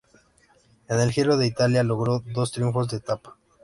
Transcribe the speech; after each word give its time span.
En 0.87 0.99
el 0.99 1.11
Giro 1.11 1.37
de 1.37 1.45
Italia, 1.45 1.83
logró 1.83 2.23
dos 2.33 2.51
triunfos 2.51 2.89
de 2.89 2.97
etapa. 2.97 3.37